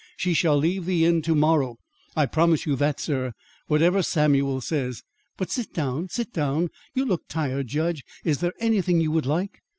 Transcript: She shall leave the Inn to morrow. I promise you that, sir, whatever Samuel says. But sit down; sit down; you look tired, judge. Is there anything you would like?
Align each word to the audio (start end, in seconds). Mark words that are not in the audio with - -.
She 0.17 0.33
shall 0.33 0.57
leave 0.57 0.85
the 0.87 1.05
Inn 1.05 1.21
to 1.21 1.35
morrow. 1.35 1.77
I 2.15 2.25
promise 2.25 2.65
you 2.65 2.75
that, 2.77 2.99
sir, 2.99 3.33
whatever 3.67 4.01
Samuel 4.01 4.59
says. 4.59 5.03
But 5.37 5.51
sit 5.51 5.75
down; 5.75 6.09
sit 6.09 6.33
down; 6.33 6.69
you 6.95 7.05
look 7.05 7.27
tired, 7.29 7.67
judge. 7.67 8.03
Is 8.23 8.39
there 8.39 8.53
anything 8.59 8.99
you 8.99 9.11
would 9.11 9.27
like? 9.27 9.59